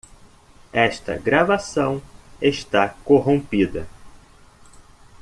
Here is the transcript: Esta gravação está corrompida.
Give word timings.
Esta 0.73 1.15
gravação 1.15 2.01
está 2.41 2.89
corrompida. 2.89 3.87